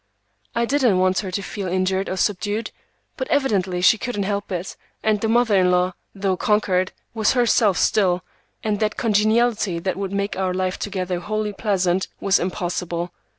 I 0.55 0.65
didn't 0.65 0.97
want 0.97 1.19
her 1.19 1.29
to 1.29 1.43
feel 1.43 1.67
injured 1.67 2.09
or 2.09 2.17
subdued, 2.17 2.71
but 3.17 3.27
evidently 3.27 3.81
she 3.81 3.99
couldn't 3.99 4.23
help 4.23 4.51
it, 4.51 4.75
and 5.03 5.21
the 5.21 5.27
mother 5.27 5.55
in 5.59 5.69
law, 5.69 5.93
though 6.15 6.35
conquered, 6.35 6.91
was 7.13 7.33
herself 7.33 7.77
still, 7.77 8.23
and 8.63 8.79
that 8.79 8.97
congeniality 8.97 9.77
that 9.77 9.97
would 9.97 10.11
make 10.11 10.35
our 10.35 10.55
life 10.55 10.79
together 10.79 11.19
wholly 11.19 11.53
pleasant 11.53 12.07
was 12.19 12.39
impossible. 12.39 13.13